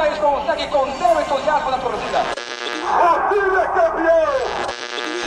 Jamais 0.00 0.18
consegue 0.18 0.66
conter 0.68 1.04
o 1.04 1.20
entusiasmo 1.20 1.70
da 1.70 1.76
torcida. 1.76 2.24
O 2.88 3.28
time 3.28 3.54
é 3.54 3.66
campeão! 3.66 4.32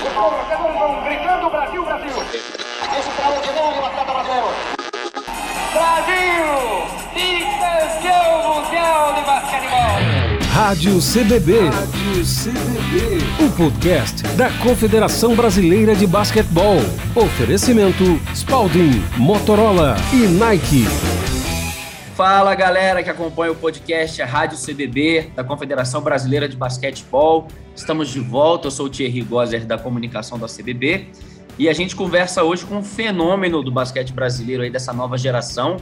Os 0.01 0.13
torcedores 0.13 0.79
vão 0.79 1.03
gritando 1.03 1.49
Brasil, 1.51 1.85
Brasil. 1.85 2.13
Extraordinário 2.97 3.85
atleta 3.85 4.13
brasileiro. 4.13 4.47
Brasil! 5.73 6.47
Bicampeão 7.13 8.55
mundial 8.55 9.13
de 9.13 9.21
basquetebol. 9.21 10.49
Rádio 10.51 10.99
CBB. 10.99 11.69
Rádio 11.69 12.23
CBB. 12.25 13.45
O 13.45 13.51
podcast 13.55 14.23
da 14.29 14.49
Confederação 14.63 15.35
Brasileira 15.35 15.95
de 15.95 16.07
Basquetebol. 16.07 16.77
Oferecimento 17.15 18.19
Spalding, 18.33 19.03
Motorola 19.17 19.95
e 20.11 20.25
Nike. 20.25 20.87
Fala 22.15 22.53
galera 22.53 23.01
que 23.01 23.09
acompanha 23.09 23.51
o 23.51 23.55
podcast 23.55 24.21
Rádio 24.21 24.55
CBB 24.55 25.31
da 25.35 25.43
Confederação 25.43 25.99
Brasileira 25.99 26.47
de 26.47 26.55
Basquetebol. 26.55 27.47
Estamos 27.75 28.09
de 28.09 28.19
volta. 28.19 28.67
Eu 28.67 28.71
sou 28.71 28.85
o 28.85 28.89
Thierry 28.89 29.23
Gozer 29.23 29.65
da 29.65 29.79
comunicação 29.79 30.37
da 30.37 30.45
CBB 30.45 31.07
e 31.57 31.67
a 31.67 31.73
gente 31.73 31.95
conversa 31.95 32.43
hoje 32.43 32.65
com 32.65 32.75
um 32.75 32.83
fenômeno 32.83 33.63
do 33.63 33.71
basquete 33.71 34.13
brasileiro 34.13 34.61
aí 34.61 34.69
dessa 34.69 34.93
nova 34.93 35.17
geração, 35.17 35.77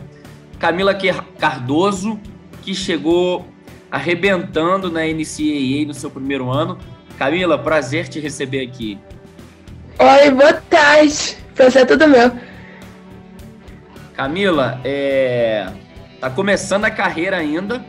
Camila 0.58 0.96
Cardoso, 1.38 2.18
que 2.62 2.74
chegou 2.74 3.46
arrebentando 3.92 4.90
na 4.90 5.02
NCAA 5.02 5.86
no 5.86 5.94
seu 5.94 6.10
primeiro 6.10 6.50
ano. 6.50 6.78
Camila, 7.18 7.60
prazer 7.60 8.08
te 8.08 8.22
receber 8.22 8.66
aqui. 8.66 8.98
Oi, 10.00 10.32
boa 10.32 10.54
tarde. 10.54 11.36
Prazer 11.54 11.82
é 11.82 11.86
tudo 11.86 12.08
meu. 12.08 12.32
Camila, 14.16 14.80
é... 14.86 15.70
tá 16.22 16.30
começando 16.30 16.86
a 16.86 16.92
carreira 16.92 17.36
ainda, 17.36 17.84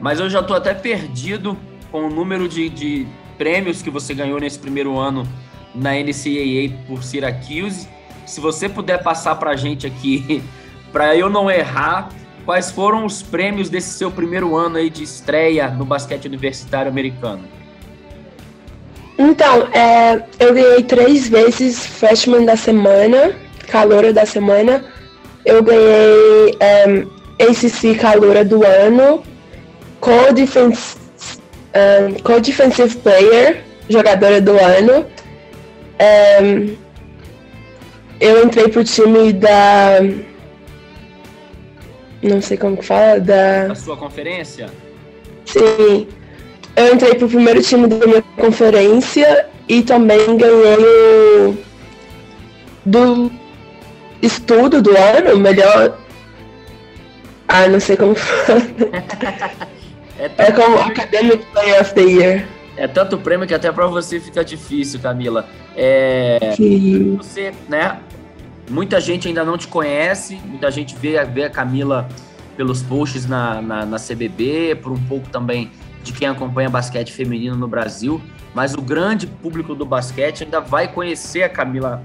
mas 0.00 0.18
eu 0.18 0.28
já 0.28 0.42
tô 0.42 0.52
até 0.52 0.74
perdido 0.74 1.56
com 1.92 2.06
o 2.06 2.10
número 2.10 2.48
de, 2.48 2.68
de 2.68 3.06
prêmios 3.38 3.80
que 3.80 3.88
você 3.88 4.12
ganhou 4.12 4.40
nesse 4.40 4.58
primeiro 4.58 4.98
ano 4.98 5.26
na 5.72 5.92
NCAA 5.92 6.76
por 6.88 7.04
Syracuse. 7.04 7.88
Se 8.26 8.40
você 8.40 8.68
puder 8.68 9.00
passar 9.00 9.36
para 9.36 9.52
a 9.52 9.56
gente 9.56 9.86
aqui, 9.86 10.42
para 10.92 11.14
eu 11.14 11.30
não 11.30 11.48
errar, 11.48 12.08
quais 12.44 12.68
foram 12.68 13.06
os 13.06 13.22
prêmios 13.22 13.70
desse 13.70 13.90
seu 13.90 14.10
primeiro 14.10 14.56
ano 14.56 14.76
aí 14.76 14.90
de 14.90 15.04
estreia 15.04 15.68
no 15.68 15.84
basquete 15.84 16.26
universitário 16.26 16.90
americano? 16.90 17.44
Então, 19.16 19.68
é, 19.72 20.24
eu 20.40 20.52
ganhei 20.52 20.82
três 20.82 21.28
vezes 21.28 21.86
Freshman 21.86 22.44
da 22.44 22.56
Semana, 22.56 23.36
Caloura 23.68 24.12
da 24.12 24.26
Semana. 24.26 24.84
Eu 25.44 25.62
ganhei 25.62 26.56
um, 26.88 27.17
ACC 27.38 27.98
Caloura 27.98 28.44
do 28.44 28.64
Ano, 28.64 29.22
Co-Defensive 30.00 30.98
um, 31.74 32.14
Co 32.22 33.00
Player, 33.02 33.64
Jogadora 33.88 34.40
do 34.40 34.52
Ano. 34.58 35.06
Um, 36.42 36.76
eu 38.20 38.44
entrei 38.44 38.68
pro 38.68 38.82
time 38.82 39.32
da 39.32 40.00
não 42.22 42.42
sei 42.42 42.56
como 42.56 42.76
que 42.76 42.84
fala, 42.84 43.20
da... 43.20 43.68
Da 43.68 43.74
sua 43.74 43.96
conferência? 43.96 44.68
Sim. 45.44 46.08
Eu 46.74 46.94
entrei 46.94 47.14
pro 47.14 47.28
primeiro 47.28 47.62
time 47.62 47.86
da 47.86 48.06
minha 48.06 48.22
conferência 48.36 49.46
e 49.68 49.82
também 49.82 50.36
ganhei 50.36 50.76
o... 51.46 51.56
do 52.84 53.30
estudo 54.20 54.82
do 54.82 54.90
ano, 54.96 55.38
melhor... 55.38 55.96
Ah, 57.48 57.66
não 57.66 57.80
sei 57.80 57.96
como 57.96 58.14
fala. 58.14 58.60
é, 60.18 60.30
é 60.36 60.52
como 60.52 60.78
Academic 60.78 61.44
Player 61.46 61.80
of 61.80 61.94
the 61.94 62.02
Year. 62.02 62.48
É 62.76 62.86
tanto 62.86 63.18
prêmio 63.18 63.46
que 63.46 63.54
até 63.54 63.72
para 63.72 63.86
você 63.86 64.20
fica 64.20 64.44
difícil, 64.44 65.00
Camila. 65.00 65.48
É. 65.74 66.54
Você, 67.18 67.52
né, 67.68 67.98
Muita 68.70 69.00
gente 69.00 69.26
ainda 69.26 69.44
não 69.44 69.56
te 69.56 69.66
conhece, 69.66 70.38
muita 70.44 70.70
gente 70.70 70.94
vê, 70.94 71.24
vê 71.24 71.44
a 71.44 71.50
Camila 71.50 72.06
pelos 72.56 72.82
posts 72.82 73.26
na, 73.26 73.62
na, 73.62 73.86
na 73.86 73.96
CBB, 73.96 74.74
por 74.82 74.92
um 74.92 75.02
pouco 75.04 75.28
também 75.30 75.70
de 76.02 76.12
quem 76.12 76.28
acompanha 76.28 76.68
basquete 76.68 77.10
feminino 77.12 77.56
no 77.56 77.66
Brasil, 77.66 78.20
mas 78.54 78.74
o 78.74 78.82
grande 78.82 79.26
público 79.26 79.74
do 79.74 79.86
basquete 79.86 80.44
ainda 80.44 80.60
vai 80.60 80.86
conhecer 80.86 81.42
a 81.42 81.48
Camila, 81.48 82.02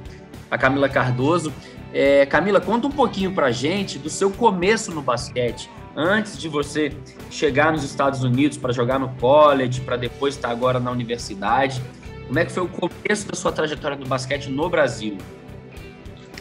a 0.50 0.58
Camila 0.58 0.88
Cardoso. 0.88 1.52
É, 1.94 2.26
Camila, 2.26 2.60
conta 2.60 2.88
um 2.88 2.92
pouquinho 2.92 3.32
pra 3.32 3.52
gente 3.52 4.00
do 4.00 4.10
seu 4.10 4.32
começo 4.32 4.92
no 4.92 5.02
basquete, 5.02 5.70
antes 5.96 6.38
de 6.40 6.50
você 6.50 6.92
chegar 7.30 7.72
nos 7.72 7.84
Estados 7.84 8.24
Unidos 8.24 8.58
para 8.58 8.74
jogar 8.74 8.98
no 8.98 9.10
college, 9.20 9.82
para 9.82 9.96
depois 9.96 10.34
estar 10.34 10.50
agora 10.50 10.80
na 10.80 10.90
universidade. 10.90 11.82
Como 12.26 12.40
é 12.40 12.46
que 12.46 12.52
foi 12.52 12.64
o 12.64 12.68
começo 12.68 13.28
da 13.28 13.36
sua 13.36 13.52
trajetória 13.52 13.96
no 13.96 14.08
basquete 14.08 14.48
no 14.48 14.68
Brasil? 14.70 15.18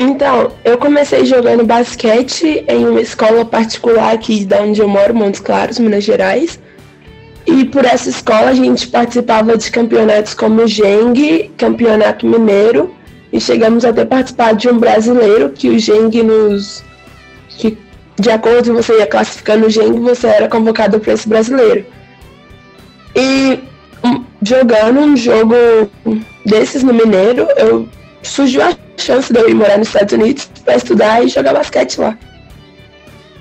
Então, 0.01 0.53
eu 0.65 0.79
comecei 0.79 1.27
jogando 1.27 1.65
basquete 1.65 2.65
em 2.67 2.87
uma 2.87 3.01
escola 3.01 3.45
particular 3.45 4.15
aqui 4.15 4.45
da 4.47 4.63
onde 4.63 4.81
eu 4.81 4.89
moro, 4.89 5.15
Montes 5.15 5.41
Claros, 5.41 5.79
Minas 5.79 6.03
Gerais. 6.03 6.59
E 7.47 7.65
por 7.67 7.85
essa 7.85 8.09
escola 8.09 8.51
a 8.51 8.55
gente 8.55 8.87
participava 8.89 9.59
de 9.59 9.71
campeonatos 9.71 10.33
como 10.33 10.63
o 10.63 10.67
Geng, 10.67 11.51
Campeonato 11.59 12.27
Mineiro, 12.27 12.95
e 13.33 13.41
chegamos 13.41 13.85
até 13.85 14.05
participar 14.05 14.55
de 14.55 14.69
um 14.69 14.79
brasileiro 14.79 15.51
que 15.51 15.69
o 15.69 15.79
Geng 15.79 16.23
nos. 16.23 16.85
que 17.49 17.79
de 18.19 18.31
acordo 18.31 18.71
com 18.71 18.77
você 18.77 18.99
ia 18.99 19.07
classificando 19.07 19.67
o 19.67 19.71
Geng, 19.71 19.99
você 20.01 20.27
era 20.27 20.49
convocado 20.49 21.01
para 21.01 21.15
esse 21.15 21.29
brasileiro. 21.29 21.87
E 23.17 23.59
um, 24.05 24.25
jogando 24.43 25.01
um 25.01 25.17
jogo 25.17 25.55
desses 26.45 26.83
no 26.83 26.93
Mineiro, 26.93 27.49
eu 27.57 27.89
surgiu 28.23 28.63
a 28.63 28.77
chance 28.99 29.33
de 29.33 29.39
eu 29.39 29.49
ir 29.49 29.55
morar 29.55 29.79
nos 29.79 29.89
Estados 29.89 30.13
Unidos 30.13 30.51
para 30.65 30.77
estudar 30.77 31.25
e 31.25 31.29
jogar 31.29 31.55
basquete 31.55 31.99
lá. 31.99 32.19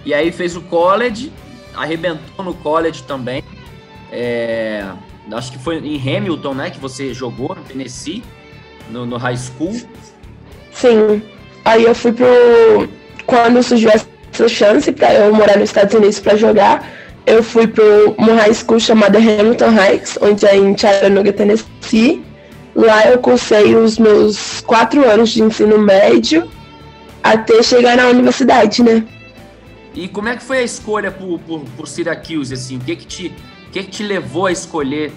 E 0.06 0.14
aí 0.14 0.32
fez 0.32 0.56
o 0.56 0.62
college, 0.62 1.32
arrebentou 1.76 2.44
no 2.44 2.54
college 2.54 3.04
também. 3.04 3.44
É, 4.12 4.86
acho 5.34 5.52
que 5.52 5.60
foi 5.60 5.78
em 5.78 5.98
Hamilton, 5.98 6.54
né, 6.54 6.70
que 6.70 6.80
você 6.80 7.14
jogou 7.14 7.56
no 7.56 7.64
Tennessee, 7.64 8.24
no, 8.90 9.06
no 9.06 9.18
high 9.18 9.38
school. 9.38 9.76
Sim. 10.72 11.22
Aí 11.64 11.84
eu 11.84 11.94
fui 11.94 12.12
pro 12.12 12.90
quando 13.26 13.62
surgiu 13.64 13.90
essa 13.92 14.50
chance 14.50 14.92
para 14.92 15.14
eu 15.14 15.34
morar 15.34 15.58
nos 15.58 15.70
Estados 15.70 15.94
Unidos 15.94 16.20
para 16.20 16.36
jogar, 16.36 16.86
eu 17.26 17.42
fui 17.44 17.68
pro 17.68 18.12
uma 18.18 18.34
high 18.34 18.54
school 18.54 18.80
chamada 18.80 19.18
Hamilton 19.18 19.72
Heights, 19.72 20.18
onde 20.22 20.46
é 20.46 20.58
em 20.58 20.78
Chattanooga, 20.78 21.32
Tennessee. 21.32 22.24
Lá 22.76 23.06
eu 23.10 23.20
cursei 23.20 23.76
os 23.76 24.00
meus 24.00 24.62
quatro 24.62 25.08
anos 25.08 25.30
de 25.30 25.44
ensino 25.44 25.78
médio 25.78 26.50
até 27.22 27.62
chegar 27.62 27.98
na 27.98 28.08
universidade, 28.08 28.82
né? 28.82 29.04
E 29.94 30.08
como 30.08 30.30
é 30.30 30.38
que 30.38 30.44
foi 30.44 30.60
a 30.60 30.64
escolha 30.64 31.12
por, 31.12 31.40
por, 31.40 31.62
por 31.78 31.88
Syracuse, 31.88 32.54
assim? 32.54 32.78
O 32.78 32.80
que 32.80 32.96
que 32.96 33.06
te, 33.06 33.28
o 33.68 33.72
que 33.72 33.84
que 33.84 33.92
te 33.92 34.04
levou 34.04 34.46
a 34.46 34.52
escolher 34.52 35.12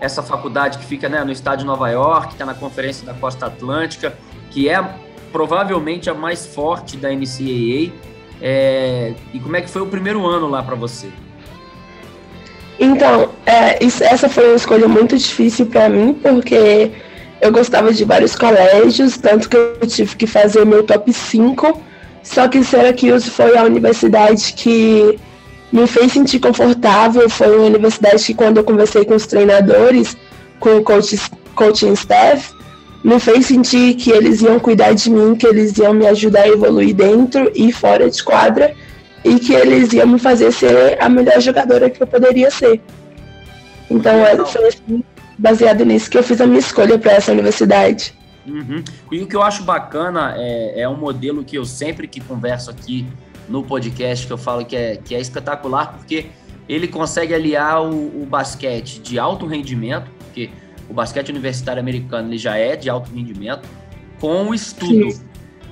essa 0.00 0.22
faculdade 0.22 0.78
que 0.78 0.84
fica 0.84 1.08
né, 1.08 1.24
no 1.24 1.32
estado 1.32 1.60
de 1.60 1.64
Nova 1.64 1.88
York, 1.88 2.32
está 2.32 2.46
na 2.46 2.54
Conferência 2.54 3.04
da 3.04 3.14
Costa 3.14 3.46
Atlântica, 3.46 4.16
que 4.50 4.68
é 4.68 4.82
provavelmente 5.32 6.08
a 6.08 6.14
mais 6.14 6.46
forte 6.46 6.96
da 6.96 7.10
NCAA. 7.10 7.92
É, 8.40 9.14
e 9.32 9.40
como 9.40 9.56
é 9.56 9.60
que 9.60 9.68
foi 9.68 9.82
o 9.82 9.86
primeiro 9.86 10.26
ano 10.26 10.48
lá 10.48 10.62
para 10.62 10.76
você? 10.76 11.08
Então, 12.78 13.30
é, 13.44 13.84
isso, 13.84 14.04
essa 14.04 14.28
foi 14.28 14.46
uma 14.46 14.56
escolha 14.56 14.86
muito 14.86 15.16
difícil 15.18 15.66
para 15.66 15.88
mim, 15.88 16.14
porque 16.14 16.92
eu 17.40 17.50
gostava 17.50 17.92
de 17.92 18.04
vários 18.04 18.36
colégios, 18.36 19.18
tanto 19.18 19.48
que 19.48 19.56
eu 19.56 19.80
tive 19.86 20.14
que 20.14 20.26
fazer 20.26 20.62
o 20.62 20.66
meu 20.66 20.84
top 20.84 21.12
5. 21.12 21.82
Só 22.22 22.46
que 22.46 22.62
Syracuse 22.62 23.30
foi 23.30 23.56
a 23.56 23.64
universidade 23.64 24.52
que 24.52 25.18
me 25.72 25.86
fez 25.86 26.12
sentir 26.12 26.38
confortável. 26.38 27.28
Foi 27.28 27.56
uma 27.56 27.66
universidade 27.66 28.24
que, 28.24 28.34
quando 28.34 28.58
eu 28.58 28.64
conversei 28.64 29.04
com 29.04 29.14
os 29.14 29.26
treinadores, 29.26 30.16
com 30.58 30.76
o 30.76 30.82
coach, 30.82 31.18
coaching 31.54 31.92
staff, 31.92 32.52
me 33.02 33.18
fez 33.20 33.46
sentir 33.46 33.94
que 33.94 34.10
eles 34.10 34.40
iam 34.40 34.58
cuidar 34.58 34.92
de 34.92 35.10
mim, 35.10 35.34
que 35.34 35.46
eles 35.46 35.76
iam 35.78 35.94
me 35.94 36.06
ajudar 36.06 36.42
a 36.42 36.48
evoluir 36.48 36.94
dentro 36.94 37.50
e 37.54 37.72
fora 37.72 38.10
de 38.10 38.22
quadra 38.22 38.74
e 39.24 39.38
que 39.38 39.52
eles 39.52 39.92
iam 39.92 40.06
me 40.06 40.18
fazer 40.18 40.52
ser 40.52 40.96
a 41.00 41.08
melhor 41.08 41.40
jogadora 41.40 41.90
que 41.90 42.02
eu 42.02 42.06
poderia 42.06 42.50
ser. 42.50 42.80
Então, 43.90 44.12
foi 44.46 44.68
assim, 44.68 45.04
baseado 45.36 45.84
nisso 45.84 46.10
que 46.10 46.18
eu 46.18 46.22
fiz 46.22 46.40
a 46.40 46.46
minha 46.46 46.58
escolha 46.58 46.98
para 46.98 47.12
essa 47.12 47.32
universidade. 47.32 48.14
Uhum. 48.46 48.82
E 49.12 49.22
o 49.22 49.26
que 49.26 49.36
eu 49.36 49.42
acho 49.42 49.62
bacana 49.62 50.34
é, 50.36 50.80
é 50.80 50.88
um 50.88 50.96
modelo 50.96 51.44
que 51.44 51.56
eu 51.56 51.64
sempre 51.64 52.08
que 52.08 52.20
converso 52.20 52.70
aqui 52.70 53.06
no 53.48 53.62
podcast, 53.62 54.26
que 54.26 54.32
eu 54.32 54.38
falo 54.38 54.64
que 54.64 54.76
é, 54.76 54.96
que 54.96 55.14
é 55.14 55.20
espetacular, 55.20 55.94
porque 55.94 56.26
ele 56.68 56.86
consegue 56.86 57.34
aliar 57.34 57.82
o, 57.82 58.22
o 58.22 58.26
basquete 58.26 59.00
de 59.00 59.18
alto 59.18 59.46
rendimento, 59.46 60.10
porque 60.18 60.50
o 60.88 60.94
basquete 60.94 61.30
universitário 61.30 61.80
americano 61.80 62.28
ele 62.28 62.38
já 62.38 62.56
é 62.56 62.76
de 62.76 62.90
alto 62.90 63.10
rendimento, 63.12 63.68
com 64.20 64.48
o 64.48 64.54
estudo. 64.54 65.08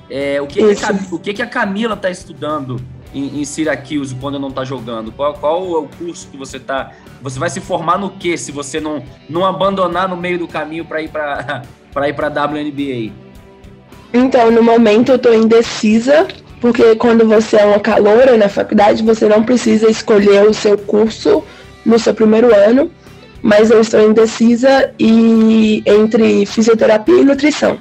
É, 0.09 0.41
o 0.41 0.47
que, 0.47 0.75
que 0.75 0.85
a, 0.85 0.99
o 1.11 1.19
que, 1.19 1.33
que 1.33 1.41
a 1.41 1.47
Camila 1.47 1.93
está 1.93 2.09
estudando 2.09 2.79
em, 3.13 3.41
em 3.41 3.45
Syracuse 3.45 4.15
quando 4.15 4.39
não 4.39 4.49
está 4.49 4.63
jogando? 4.63 5.11
Qual, 5.11 5.33
qual 5.33 5.63
é 5.65 5.77
o 5.79 5.87
curso 5.87 6.27
que 6.29 6.37
você 6.37 6.57
está? 6.57 6.93
Você 7.21 7.37
vai 7.37 7.49
se 7.49 7.59
formar 7.59 7.97
no 7.97 8.11
que 8.11 8.37
se 8.37 8.51
você 8.51 8.79
não, 8.79 9.03
não 9.29 9.45
abandonar 9.45 10.07
no 10.07 10.15
meio 10.15 10.39
do 10.39 10.47
caminho 10.47 10.85
para 10.85 11.01
ir 11.01 11.09
para 11.09 11.63
para 11.93 12.09
ir 12.09 12.13
para 12.13 12.27
WNBA? 12.27 13.11
Então, 14.13 14.51
no 14.51 14.63
momento 14.63 15.09
eu 15.09 15.15
estou 15.15 15.33
indecisa, 15.33 16.27
porque 16.59 16.95
quando 16.95 17.27
você 17.27 17.57
é 17.57 17.65
uma 17.65 17.79
caloura 17.79 18.35
na 18.35 18.49
faculdade, 18.49 19.03
você 19.03 19.27
não 19.27 19.43
precisa 19.43 19.89
escolher 19.89 20.47
o 20.47 20.53
seu 20.53 20.77
curso 20.77 21.43
no 21.85 21.99
seu 21.99 22.13
primeiro 22.13 22.53
ano, 22.53 22.91
mas 23.41 23.69
eu 23.69 23.79
estou 23.79 24.09
indecisa 24.09 24.91
e 24.99 25.83
entre 25.85 26.45
fisioterapia 26.45 27.21
e 27.21 27.23
nutrição. 27.23 27.77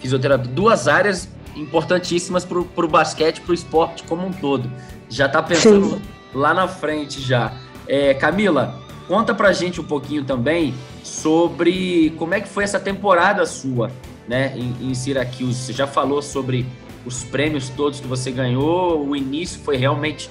Fisioterapia, 0.00 0.50
duas 0.52 0.88
áreas 0.88 1.28
importantíssimas 1.56 2.44
para 2.44 2.58
o 2.58 2.88
basquete, 2.88 3.40
para 3.40 3.52
o 3.52 3.54
esporte 3.54 4.02
como 4.02 4.26
um 4.26 4.32
todo. 4.32 4.70
Já 5.08 5.26
está 5.26 5.42
pensando 5.42 5.90
Sim. 5.90 6.02
lá 6.34 6.52
na 6.52 6.66
frente 6.66 7.20
já. 7.20 7.52
É, 7.86 8.12
Camila, 8.14 8.80
conta 9.06 9.32
para 9.32 9.52
gente 9.52 9.80
um 9.80 9.84
pouquinho 9.84 10.24
também 10.24 10.74
sobre 11.02 12.12
como 12.18 12.34
é 12.34 12.40
que 12.40 12.48
foi 12.48 12.64
essa 12.64 12.80
temporada 12.80 13.46
sua, 13.46 13.90
né, 14.26 14.52
em, 14.56 14.90
em 14.90 14.94
Syracuse. 14.94 15.54
Você 15.54 15.72
já 15.72 15.86
falou 15.86 16.20
sobre 16.20 16.66
os 17.04 17.24
prêmios 17.24 17.68
todos 17.68 18.00
que 18.00 18.06
você 18.06 18.30
ganhou, 18.30 19.06
o 19.06 19.14
início 19.14 19.60
foi 19.60 19.76
realmente 19.76 20.30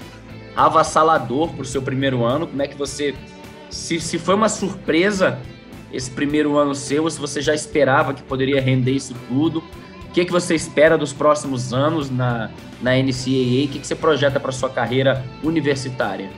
avassalador 0.55 1.49
para 1.49 1.61
o 1.61 1.65
seu 1.65 1.81
primeiro 1.81 2.23
ano. 2.23 2.47
Como 2.47 2.61
é 2.61 2.67
que 2.67 2.75
você, 2.75 3.13
se, 3.69 3.99
se 3.99 4.17
foi 4.17 4.35
uma 4.35 4.49
surpresa 4.49 5.39
esse 5.91 6.09
primeiro 6.09 6.57
ano 6.57 6.73
seu, 6.73 7.09
se 7.09 7.19
você 7.19 7.41
já 7.41 7.53
esperava 7.53 8.13
que 8.13 8.23
poderia 8.23 8.59
render 8.59 8.91
isso 8.91 9.15
tudo? 9.27 9.59
O 10.09 10.13
que, 10.13 10.25
que 10.25 10.31
você 10.31 10.53
espera 10.55 10.97
dos 10.97 11.13
próximos 11.13 11.73
anos 11.73 12.09
na, 12.09 12.49
na 12.81 12.91
NCAA? 12.91 13.65
O 13.65 13.67
que, 13.67 13.79
que 13.79 13.87
você 13.87 13.95
projeta 13.95 14.39
para 14.39 14.51
sua 14.51 14.69
carreira 14.69 15.23
universitária? 15.43 16.29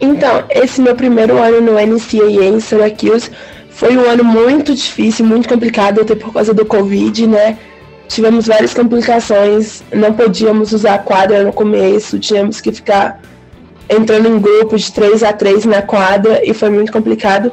Então, 0.00 0.44
esse 0.48 0.80
meu 0.80 0.96
primeiro 0.96 1.38
ano 1.38 1.60
no 1.60 1.72
NCAA 1.72 2.44
em 2.46 2.58
Syracuse 2.58 3.30
foi 3.70 3.96
um 3.96 4.08
ano 4.08 4.24
muito 4.24 4.74
difícil, 4.74 5.24
muito 5.24 5.48
complicado, 5.48 6.00
até 6.00 6.14
por 6.14 6.32
causa 6.32 6.54
do 6.54 6.64
Covid, 6.64 7.26
né? 7.26 7.58
Tivemos 8.10 8.48
várias 8.48 8.74
complicações, 8.74 9.84
não 9.92 10.12
podíamos 10.12 10.72
usar 10.72 10.98
quadra 10.98 11.44
no 11.44 11.52
começo, 11.52 12.18
tínhamos 12.18 12.60
que 12.60 12.72
ficar 12.72 13.22
entrando 13.88 14.26
em 14.26 14.40
grupos 14.40 14.82
de 14.82 14.92
3 14.92 15.22
a 15.22 15.32
3 15.32 15.64
na 15.64 15.80
quadra 15.80 16.40
e 16.44 16.52
foi 16.52 16.70
muito 16.70 16.90
complicado. 16.90 17.52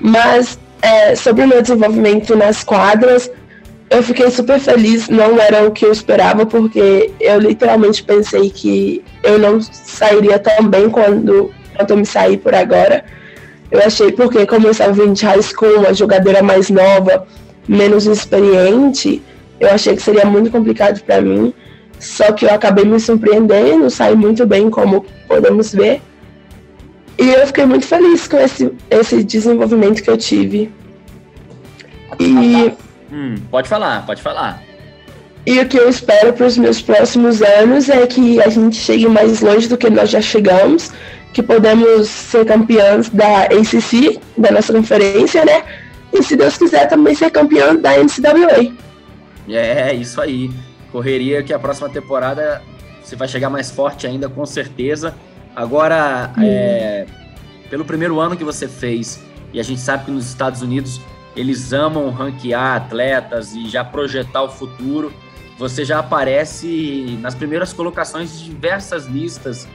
Mas 0.00 0.58
é, 0.82 1.14
sobre 1.14 1.44
o 1.44 1.46
meu 1.46 1.62
desenvolvimento 1.62 2.34
nas 2.34 2.64
quadras, 2.64 3.30
eu 3.88 4.02
fiquei 4.02 4.28
super 4.32 4.58
feliz, 4.58 5.08
não 5.08 5.38
era 5.38 5.64
o 5.64 5.70
que 5.70 5.86
eu 5.86 5.92
esperava, 5.92 6.44
porque 6.44 7.12
eu 7.20 7.38
literalmente 7.38 8.02
pensei 8.02 8.50
que 8.50 9.00
eu 9.22 9.38
não 9.38 9.60
sairia 9.60 10.40
tão 10.40 10.66
bem 10.66 10.90
quando, 10.90 11.52
quando 11.76 11.90
eu 11.92 11.96
me 11.98 12.04
saí 12.04 12.36
por 12.36 12.52
agora. 12.52 13.04
Eu 13.70 13.78
achei 13.78 14.10
porque 14.10 14.44
como 14.44 14.66
eu 14.66 14.72
estava 14.72 14.92
vindo 14.92 15.12
de 15.12 15.24
high 15.24 15.40
school, 15.40 15.78
uma 15.78 15.94
jogadora 15.94 16.42
mais 16.42 16.68
nova, 16.68 17.28
menos 17.68 18.06
experiente, 18.06 19.22
eu 19.60 19.70
achei 19.70 19.94
que 19.96 20.02
seria 20.02 20.24
muito 20.24 20.50
complicado 20.50 21.02
para 21.02 21.20
mim. 21.20 21.52
Só 21.98 22.32
que 22.32 22.44
eu 22.44 22.52
acabei 22.52 22.84
me 22.84 22.98
surpreendendo, 23.00 23.88
saí 23.88 24.14
muito 24.14 24.46
bem, 24.46 24.68
como 24.68 25.06
podemos 25.26 25.72
ver. 25.72 26.02
E 27.18 27.30
eu 27.30 27.46
fiquei 27.46 27.64
muito 27.64 27.86
feliz 27.86 28.26
com 28.26 28.36
esse, 28.38 28.72
esse 28.90 29.22
desenvolvimento 29.22 30.02
que 30.02 30.10
eu 30.10 30.16
tive. 30.16 30.70
E 32.18 32.72
Hum, 33.14 33.36
pode 33.48 33.68
falar, 33.68 34.04
pode 34.04 34.20
falar. 34.20 34.60
E 35.46 35.60
o 35.60 35.68
que 35.68 35.78
eu 35.78 35.88
espero 35.88 36.32
para 36.32 36.46
os 36.46 36.58
meus 36.58 36.82
próximos 36.82 37.40
anos 37.42 37.88
é 37.88 38.04
que 38.08 38.42
a 38.42 38.48
gente 38.48 38.76
chegue 38.76 39.06
mais 39.06 39.40
longe 39.40 39.68
do 39.68 39.76
que 39.76 39.88
nós 39.88 40.10
já 40.10 40.20
chegamos, 40.20 40.90
que 41.32 41.40
podemos 41.42 42.08
ser 42.08 42.44
campeãs 42.44 43.08
da 43.10 43.42
ACC, 43.42 44.18
da 44.36 44.50
nossa 44.50 44.72
conferência, 44.72 45.44
né? 45.44 45.62
E 46.12 46.22
se 46.24 46.34
Deus 46.34 46.56
quiser 46.56 46.88
também 46.88 47.14
ser 47.14 47.30
campeão 47.30 47.76
da 47.76 47.92
NCAA. 47.92 48.72
É, 49.48 49.92
isso 49.94 50.20
aí. 50.20 50.50
Correria 50.90 51.42
que 51.42 51.52
a 51.52 51.58
próxima 51.58 51.88
temporada 51.88 52.62
você 53.02 53.16
vai 53.16 53.28
chegar 53.28 53.50
mais 53.50 53.70
forte 53.70 54.06
ainda, 54.06 54.28
com 54.28 54.46
certeza. 54.46 55.14
Agora, 55.54 56.32
hum. 56.36 56.42
é, 56.42 57.06
pelo 57.68 57.84
primeiro 57.84 58.18
ano 58.20 58.36
que 58.36 58.44
você 58.44 58.66
fez, 58.66 59.22
e 59.52 59.60
a 59.60 59.62
gente 59.62 59.80
sabe 59.80 60.06
que 60.06 60.10
nos 60.10 60.26
Estados 60.26 60.62
Unidos 60.62 61.00
eles 61.36 61.72
amam 61.72 62.10
ranquear 62.10 62.76
atletas 62.76 63.54
e 63.54 63.68
já 63.68 63.84
projetar 63.84 64.42
o 64.42 64.48
futuro. 64.48 65.12
Você 65.58 65.84
já 65.84 65.98
aparece 65.98 67.18
nas 67.20 67.34
primeiras 67.34 67.72
colocações 67.72 68.38
de 68.38 68.44
diversas 68.46 69.06
listas 69.06 69.68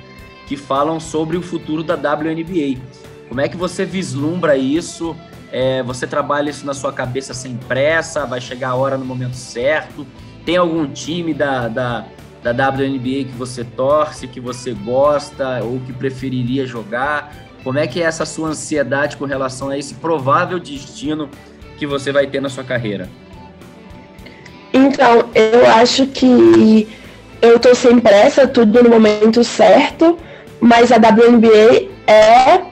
que 0.47 0.57
falam 0.57 0.99
sobre 0.99 1.37
o 1.37 1.41
futuro 1.41 1.83
da 1.83 1.95
WNBA. 1.95 2.81
Como 3.27 3.39
é 3.39 3.47
que 3.47 3.55
você 3.55 3.85
vislumbra 3.85 4.57
isso? 4.57 5.15
É, 5.51 5.81
você 5.83 6.05
trabalha 6.05 6.49
isso 6.49 6.65
na 6.65 6.73
sua 6.73 6.93
cabeça 6.93 7.33
sem 7.33 7.55
pressa? 7.55 8.25
Vai 8.25 8.39
chegar 8.39 8.69
a 8.69 8.75
hora 8.75 8.97
no 8.97 9.05
momento 9.05 9.35
certo? 9.35 10.05
Tem 10.45 10.57
algum 10.57 10.87
time 10.87 11.33
da, 11.33 11.67
da, 11.67 12.05
da 12.43 12.69
WNBA 12.69 13.25
que 13.25 13.35
você 13.37 13.63
torce, 13.63 14.27
que 14.27 14.39
você 14.39 14.73
gosta 14.73 15.63
ou 15.63 15.79
que 15.79 15.91
preferiria 15.91 16.65
jogar? 16.65 17.33
Como 17.63 17.77
é 17.77 17.87
que 17.87 18.01
é 18.01 18.05
essa 18.05 18.25
sua 18.25 18.49
ansiedade 18.49 19.17
com 19.17 19.25
relação 19.25 19.69
a 19.69 19.77
esse 19.77 19.95
provável 19.95 20.59
destino 20.59 21.29
que 21.77 21.85
você 21.85 22.11
vai 22.11 22.27
ter 22.27 22.41
na 22.41 22.49
sua 22.49 22.63
carreira? 22.63 23.09
Então, 24.71 25.29
eu 25.33 25.65
acho 25.65 26.05
que 26.07 26.87
eu 27.41 27.59
tô 27.59 27.73
sem 27.73 27.99
pressa, 27.99 28.47
tudo 28.47 28.83
no 28.83 28.89
momento 28.89 29.43
certo, 29.43 30.17
mas 30.59 30.91
a 30.91 30.97
WNBA 30.97 31.89
é 32.05 32.68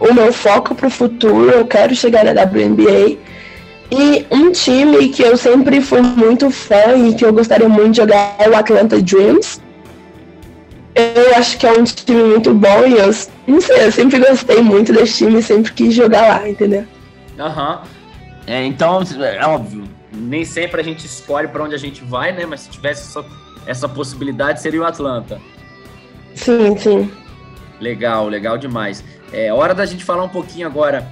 o 0.00 0.14
meu 0.14 0.32
foco 0.32 0.74
para 0.74 0.86
o 0.86 0.90
futuro, 0.90 1.50
eu 1.50 1.66
quero 1.66 1.94
chegar 1.94 2.24
na 2.24 2.32
WNBA. 2.32 3.18
E 3.92 4.26
um 4.30 4.50
time 4.52 5.08
que 5.08 5.22
eu 5.22 5.36
sempre 5.36 5.80
fui 5.80 6.00
muito 6.00 6.50
fã 6.50 6.96
e 6.96 7.14
que 7.14 7.24
eu 7.24 7.32
gostaria 7.32 7.68
muito 7.68 7.92
de 7.92 7.96
jogar 7.98 8.36
é 8.38 8.48
o 8.48 8.56
Atlanta 8.56 9.00
Dreams. 9.02 9.60
Eu 10.94 11.34
acho 11.36 11.58
que 11.58 11.66
é 11.66 11.72
um 11.72 11.84
time 11.84 12.22
muito 12.22 12.54
bom 12.54 12.86
e 12.86 12.94
eu 12.94 13.14
não 13.46 13.60
sei, 13.60 13.86
eu 13.86 13.92
sempre 13.92 14.18
gostei 14.18 14.62
muito 14.62 14.92
desse 14.92 15.18
time 15.18 15.38
e 15.38 15.42
sempre 15.42 15.72
quis 15.72 15.94
jogar 15.94 16.26
lá, 16.28 16.48
entendeu? 16.48 16.84
Aham. 17.38 17.80
Uhum. 17.82 18.00
É, 18.46 18.64
então, 18.64 19.00
é 19.22 19.46
óbvio, 19.46 19.84
nem 20.12 20.44
sempre 20.44 20.80
a 20.80 20.84
gente 20.84 21.06
escolhe 21.06 21.46
para 21.46 21.62
onde 21.62 21.74
a 21.74 21.78
gente 21.78 22.02
vai, 22.02 22.32
né? 22.32 22.44
Mas 22.46 22.60
se 22.60 22.70
tivesse 22.70 23.02
essa, 23.02 23.24
essa 23.66 23.88
possibilidade, 23.88 24.60
seria 24.60 24.80
o 24.80 24.84
Atlanta. 24.84 25.40
Sim, 26.34 26.76
sim. 26.76 27.10
Legal, 27.80 28.28
legal 28.28 28.58
demais. 28.58 29.04
É 29.32 29.52
hora 29.52 29.74
da 29.74 29.86
gente 29.86 30.04
falar 30.04 30.24
um 30.24 30.28
pouquinho 30.28 30.66
agora 30.66 31.06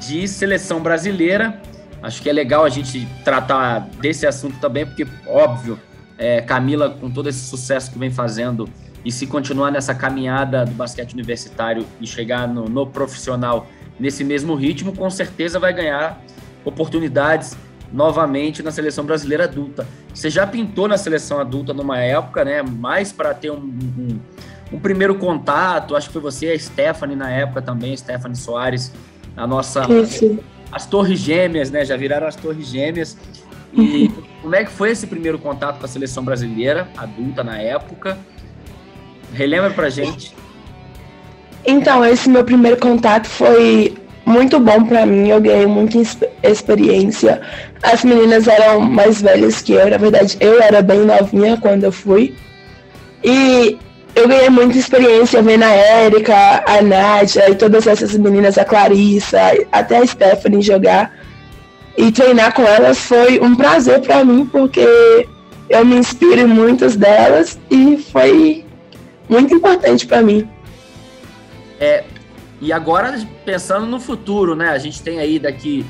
de 0.00 0.26
seleção 0.28 0.80
brasileira. 0.80 1.60
Acho 2.02 2.22
que 2.22 2.28
é 2.28 2.32
legal 2.32 2.64
a 2.64 2.68
gente 2.68 3.06
tratar 3.24 3.88
desse 4.00 4.26
assunto 4.26 4.58
também, 4.60 4.86
porque, 4.86 5.06
óbvio, 5.26 5.78
é, 6.18 6.40
Camila, 6.40 6.90
com 6.90 7.10
todo 7.10 7.28
esse 7.28 7.40
sucesso 7.40 7.90
que 7.90 7.98
vem 7.98 8.10
fazendo, 8.10 8.68
e 9.04 9.10
se 9.10 9.26
continuar 9.26 9.70
nessa 9.70 9.94
caminhada 9.94 10.64
do 10.64 10.72
basquete 10.72 11.12
universitário 11.12 11.86
e 12.00 12.06
chegar 12.06 12.48
no, 12.48 12.68
no 12.68 12.86
profissional 12.86 13.66
nesse 13.98 14.24
mesmo 14.24 14.54
ritmo, 14.54 14.94
com 14.94 15.08
certeza 15.08 15.58
vai 15.58 15.72
ganhar 15.72 16.20
oportunidades 16.64 17.56
novamente 17.92 18.62
na 18.62 18.70
seleção 18.70 19.04
brasileira 19.04 19.44
adulta. 19.44 19.86
Você 20.12 20.28
já 20.28 20.46
pintou 20.46 20.88
na 20.88 20.98
seleção 20.98 21.38
adulta 21.38 21.72
numa 21.72 21.98
época, 21.98 22.44
né? 22.44 22.62
Mais 22.62 23.12
para 23.12 23.32
ter 23.32 23.50
um, 23.50 23.58
um, 23.58 24.18
um, 24.72 24.78
primeiro 24.78 25.14
contato. 25.16 25.96
Acho 25.96 26.08
que 26.08 26.12
foi 26.12 26.22
você, 26.22 26.48
a 26.48 26.58
Stephanie 26.58 27.16
na 27.16 27.30
época 27.30 27.62
também, 27.62 27.96
Stephanie 27.96 28.36
Soares, 28.36 28.92
a 29.36 29.46
nossa. 29.46 29.84
Isso. 29.92 30.38
As 30.70 30.84
Torres 30.84 31.20
Gêmeas, 31.20 31.70
né? 31.70 31.84
Já 31.84 31.96
viraram 31.96 32.26
as 32.26 32.36
Torres 32.36 32.66
Gêmeas. 32.66 33.16
E 33.72 34.10
como 34.42 34.54
é 34.54 34.64
que 34.64 34.70
foi 34.70 34.90
esse 34.90 35.06
primeiro 35.06 35.38
contato 35.38 35.78
com 35.78 35.84
a 35.84 35.88
seleção 35.88 36.24
brasileira 36.24 36.88
adulta 36.96 37.44
na 37.44 37.58
época? 37.58 38.18
Relembra 39.32 39.70
pra 39.70 39.90
gente. 39.90 40.34
Então, 41.64 42.04
esse 42.04 42.28
meu 42.28 42.44
primeiro 42.44 42.76
contato 42.76 43.26
foi 43.26 43.96
muito 44.24 44.58
bom 44.58 44.84
para 44.84 45.06
mim, 45.06 45.28
eu 45.28 45.40
ganhei 45.40 45.66
muita 45.66 45.98
experiência. 46.42 47.40
As 47.82 48.02
meninas 48.04 48.48
eram 48.48 48.80
mais 48.80 49.22
velhas 49.22 49.62
que 49.62 49.72
eu, 49.72 49.88
na 49.88 49.96
verdade, 49.96 50.36
eu 50.40 50.60
era 50.60 50.82
bem 50.82 51.00
novinha 51.00 51.56
quando 51.56 51.84
eu 51.84 51.92
fui. 51.92 52.34
E 53.22 53.78
eu 54.16 54.26
ganhei 54.26 54.48
muita 54.48 54.78
experiência 54.78 55.42
vendo 55.42 55.62
a 55.62 55.70
Érica, 55.70 56.64
a 56.66 56.80
Nádia 56.80 57.50
e 57.50 57.54
todas 57.54 57.86
essas 57.86 58.16
meninas, 58.16 58.56
a 58.56 58.64
Clarissa, 58.64 59.38
até 59.70 59.98
a 59.98 60.06
Stephanie 60.06 60.62
jogar. 60.62 61.14
E 61.98 62.10
treinar 62.10 62.54
com 62.54 62.62
elas 62.62 62.98
foi 62.98 63.38
um 63.38 63.54
prazer 63.54 64.00
para 64.00 64.24
mim, 64.24 64.46
porque 64.46 65.28
eu 65.68 65.84
me 65.84 65.96
inspiro 65.96 66.40
em 66.40 66.46
muitas 66.46 66.96
delas 66.96 67.58
e 67.70 67.98
foi 67.98 68.64
muito 69.28 69.54
importante 69.54 70.06
para 70.06 70.22
mim. 70.22 70.48
É, 71.78 72.04
e 72.58 72.72
agora, 72.72 73.20
pensando 73.44 73.84
no 73.84 74.00
futuro, 74.00 74.56
né? 74.56 74.70
A 74.70 74.78
gente 74.78 75.02
tem 75.02 75.18
aí 75.18 75.38
daqui 75.38 75.84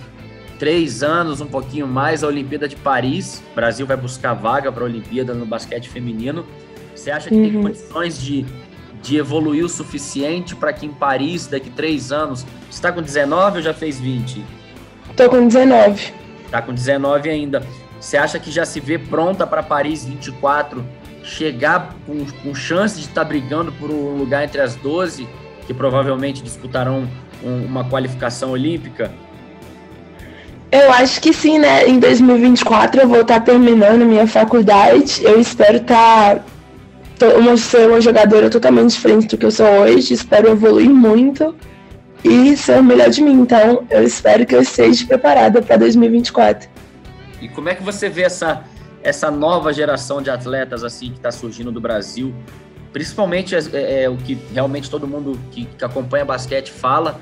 três 0.58 1.00
anos, 1.04 1.40
um 1.40 1.46
pouquinho 1.46 1.86
mais, 1.86 2.24
a 2.24 2.26
Olimpíada 2.26 2.66
de 2.66 2.74
Paris. 2.74 3.40
O 3.52 3.54
Brasil 3.54 3.86
vai 3.86 3.96
buscar 3.96 4.34
vaga 4.34 4.72
para 4.72 4.82
a 4.82 4.86
Olimpíada 4.86 5.32
no 5.32 5.46
basquete 5.46 5.88
feminino. 5.88 6.44
Você 7.06 7.12
acha 7.12 7.28
que 7.28 7.36
uhum. 7.36 7.42
tem 7.42 7.62
condições 7.62 8.20
de, 8.20 8.44
de 9.00 9.16
evoluir 9.16 9.64
o 9.64 9.68
suficiente 9.68 10.56
para 10.56 10.72
que 10.72 10.84
em 10.84 10.92
Paris, 10.92 11.46
daqui 11.46 11.70
três 11.70 12.10
anos, 12.10 12.44
você 12.68 12.78
está 12.78 12.90
com 12.90 13.00
19 13.00 13.58
ou 13.58 13.62
já 13.62 13.72
fez 13.72 14.00
20? 14.00 14.44
Tô 15.16 15.30
com 15.30 15.46
19. 15.46 16.12
Tá 16.50 16.60
com 16.60 16.74
19 16.74 17.30
ainda. 17.30 17.62
Você 18.00 18.16
acha 18.16 18.40
que 18.40 18.50
já 18.50 18.64
se 18.64 18.80
vê 18.80 18.98
pronta 18.98 19.46
para 19.46 19.62
Paris 19.62 20.04
24 20.04 20.84
chegar 21.22 21.94
com, 22.04 22.26
com 22.42 22.52
chance 22.56 22.96
de 22.96 23.02
estar 23.02 23.22
tá 23.22 23.24
brigando 23.24 23.70
por 23.70 23.88
um 23.88 24.16
lugar 24.16 24.42
entre 24.42 24.60
as 24.60 24.74
12 24.74 25.28
que 25.64 25.72
provavelmente 25.72 26.42
disputarão 26.42 27.08
um, 27.40 27.66
uma 27.66 27.88
qualificação 27.88 28.50
olímpica? 28.50 29.12
Eu 30.72 30.90
acho 30.90 31.20
que 31.20 31.32
sim, 31.32 31.60
né? 31.60 31.86
Em 31.86 32.00
2024 32.00 33.02
eu 33.02 33.08
vou 33.08 33.20
estar 33.20 33.38
tá 33.38 33.46
terminando 33.46 34.04
minha 34.04 34.26
faculdade. 34.26 35.22
Eu 35.22 35.40
espero 35.40 35.76
estar 35.76 36.34
tá, 36.34 36.44
uma, 37.24 37.56
ser 37.56 37.88
uma 37.88 38.00
jogadora 38.00 38.50
totalmente 38.50 38.90
diferente 38.90 39.26
do 39.28 39.38
que 39.38 39.46
eu 39.46 39.50
sou 39.50 39.66
hoje. 39.66 40.12
Espero 40.12 40.50
evoluir 40.50 40.90
muito 40.90 41.54
e 42.22 42.56
ser 42.56 42.80
o 42.80 42.84
melhor 42.84 43.08
de 43.08 43.22
mim. 43.22 43.32
Então, 43.32 43.86
eu 43.88 44.02
espero 44.02 44.44
que 44.44 44.54
eu 44.54 44.60
esteja 44.60 45.06
preparada 45.06 45.62
para 45.62 45.76
2024. 45.76 46.68
E 47.40 47.48
como 47.48 47.68
é 47.68 47.74
que 47.74 47.82
você 47.82 48.08
vê 48.08 48.22
essa, 48.22 48.64
essa 49.02 49.30
nova 49.30 49.72
geração 49.72 50.20
de 50.20 50.30
atletas 50.30 50.82
assim 50.82 51.10
que 51.10 51.16
está 51.16 51.30
surgindo 51.30 51.70
do 51.70 51.80
Brasil? 51.80 52.34
Principalmente 52.92 53.54
é, 53.54 53.58
é, 53.72 54.02
é, 54.04 54.08
o 54.08 54.16
que 54.16 54.38
realmente 54.52 54.90
todo 54.90 55.06
mundo 55.06 55.38
que, 55.50 55.66
que 55.66 55.84
acompanha 55.84 56.24
basquete 56.24 56.70
fala, 56.70 57.20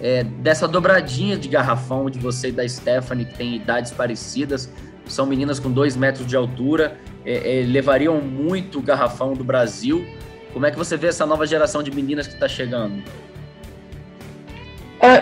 é, 0.00 0.22
dessa 0.24 0.68
dobradinha 0.68 1.36
de 1.36 1.48
garrafão 1.48 2.08
de 2.08 2.18
você 2.18 2.48
e 2.48 2.52
da 2.52 2.66
Stephanie, 2.68 3.26
que 3.26 3.34
tem 3.34 3.56
idades 3.56 3.92
parecidas, 3.92 4.70
são 5.06 5.26
meninas 5.26 5.58
com 5.58 5.70
dois 5.70 5.96
metros 5.96 6.26
de 6.26 6.36
altura, 6.36 6.96
é, 7.26 7.60
é, 7.60 7.64
levariam 7.64 8.20
muito 8.20 8.78
o 8.78 8.82
garrafão 8.82 9.34
do 9.34 9.42
Brasil. 9.42 10.06
Como 10.52 10.64
é 10.64 10.70
que 10.70 10.78
você 10.78 10.96
vê 10.96 11.08
essa 11.08 11.26
nova 11.26 11.44
geração 11.46 11.82
de 11.82 11.90
meninas 11.90 12.28
que 12.28 12.34
está 12.34 12.48
chegando? 12.48 13.02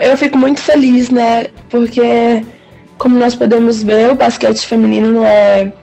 Eu 0.01 0.15
fico 0.15 0.37
muito 0.37 0.61
feliz, 0.61 1.09
né? 1.09 1.47
Porque, 1.69 2.45
como 2.97 3.19
nós 3.19 3.35
podemos 3.35 3.83
ver, 3.83 4.11
o 4.11 4.15
basquete 4.15 4.65
feminino 4.65 5.11
não 5.11 5.25
é 5.25 5.73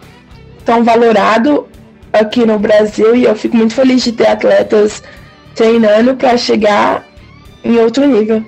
tão 0.65 0.83
valorado 0.83 1.69
aqui 2.13 2.47
no 2.47 2.59
Brasil 2.59 3.15
e 3.15 3.25
eu 3.25 3.35
fico 3.35 3.57
muito 3.57 3.75
feliz 3.75 4.03
de 4.03 4.13
ter 4.13 4.29
atletas 4.29 5.03
treinando 5.55 6.17
para 6.17 6.37
chegar 6.37 7.07
em 7.63 7.77
outro 7.79 8.07
nível. 8.07 8.45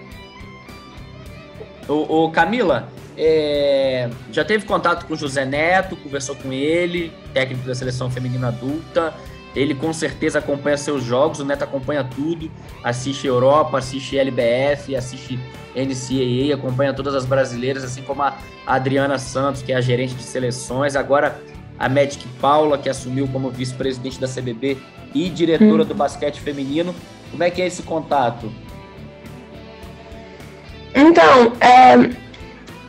O, 1.89 2.25
o 2.25 2.31
Camila, 2.31 2.89
é, 3.17 4.09
já 4.33 4.45
teve 4.45 4.67
contato 4.67 5.07
com 5.07 5.15
o 5.15 5.17
José 5.17 5.45
Neto, 5.45 5.97
conversou 5.97 6.35
com 6.35 6.53
ele, 6.53 7.13
técnico 7.33 7.67
da 7.67 7.75
seleção 7.75 8.11
feminina 8.11 8.49
adulta. 8.49 9.15
Ele 9.55 9.73
com 9.73 9.93
certeza 9.93 10.41
acompanha 10.41 10.77
seus 10.77 11.05
jogos, 11.05 11.39
o 11.39 11.45
Neto 11.45 11.63
acompanha 11.63 12.03
tudo, 12.03 12.51
assiste 12.83 13.27
Europa, 13.27 13.79
assiste 13.79 14.19
LBF, 14.19 14.97
assiste 14.97 15.39
NCAA, 15.77 16.55
acompanha 16.55 16.93
todas 16.93 17.15
as 17.15 17.25
brasileiras, 17.25 17.85
assim 17.85 18.03
como 18.03 18.23
a 18.23 18.37
Adriana 18.67 19.17
Santos, 19.17 19.63
que 19.63 19.73
é 19.73 19.77
a 19.77 19.81
gerente 19.81 20.15
de 20.15 20.25
seleções. 20.25 20.97
Agora 20.97 21.41
a 21.79 21.89
Magic 21.89 22.27
Paula, 22.41 22.79
que 22.79 22.89
assumiu 22.89 23.29
como 23.29 23.51
vice-presidente 23.51 24.21
da 24.21 24.29
CBB 24.29 24.77
e 25.15 25.29
diretora 25.29 25.83
hum. 25.83 25.87
do 25.87 25.95
basquete 25.95 26.41
feminino. 26.41 26.95
Como 27.31 27.43
é 27.43 27.51
que 27.51 27.63
é 27.63 27.67
esse 27.67 27.83
contato? 27.83 28.53
Então, 30.95 31.53
é, 31.61 32.24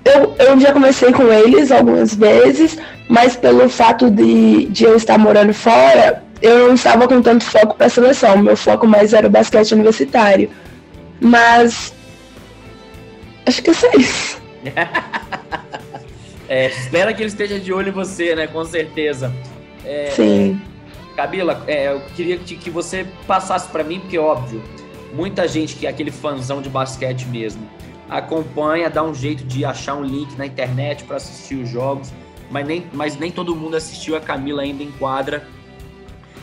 eu, 0.06 0.36
eu 0.38 0.60
já 0.60 0.72
conversei 0.72 1.12
com 1.12 1.24
eles 1.34 1.72
algumas 1.72 2.14
vezes, 2.14 2.78
mas 3.10 3.36
pelo 3.36 3.68
fato 3.68 4.10
de, 4.12 4.68
de 4.68 4.84
eu 4.84 4.96
estar 4.96 5.18
morando 5.18 5.52
fora, 5.52 6.24
eu 6.40 6.68
não 6.68 6.76
estava 6.76 7.08
com 7.08 7.22
tanto 7.24 7.44
foco 7.44 7.76
para 7.76 7.88
a 7.88 7.90
seleção. 7.90 8.38
Meu 8.38 8.56
foco 8.56 8.86
mais 8.86 9.14
era 9.14 9.26
o 9.26 9.30
basquete 9.32 9.74
universitário. 9.74 10.50
Mas 11.20 11.92
acho 13.48 13.64
que 13.64 13.72
é 13.72 13.74
só 13.74 13.90
isso. 13.98 14.42
É, 16.48 16.68
espera 16.68 17.12
que 17.12 17.24
ele 17.24 17.30
esteja 17.30 17.60
de 17.60 17.74
olho 17.74 17.90
em 17.90 17.92
você, 17.92 18.36
né? 18.36 18.46
Com 18.46 18.64
certeza. 18.64 19.34
É, 19.84 20.12
Sim. 20.12 20.62
Camila, 21.16 21.64
é, 21.66 21.88
eu 21.88 22.02
queria 22.16 22.38
que, 22.38 22.56
que 22.56 22.70
você 22.70 23.04
passasse 23.26 23.68
para 23.70 23.84
mim, 23.84 24.00
porque 24.00 24.20
óbvio, 24.20 24.62
muita 25.12 25.48
gente 25.48 25.76
que 25.76 25.88
é 25.88 25.90
aquele 25.90 26.12
fãzão 26.12 26.62
de 26.62 26.70
basquete 26.70 27.26
mesmo 27.26 27.68
acompanha, 28.10 28.90
dá 28.90 29.04
um 29.04 29.14
jeito 29.14 29.44
de 29.44 29.66
achar 29.66 29.96
um 29.96 30.04
link 30.04 30.36
na 30.38 30.46
internet 30.46 31.04
para 31.04 31.18
assistir 31.18 31.56
os 31.56 31.70
jogos, 31.70 32.12
mas 32.50 32.66
nem, 32.66 32.86
mas 32.94 33.18
nem 33.18 33.32
todo 33.32 33.56
mundo 33.56 33.76
assistiu 33.76 34.16
a 34.16 34.22
Camila 34.22 34.62
ainda 34.62 34.84
em 34.84 34.92
quadra. 34.92 35.48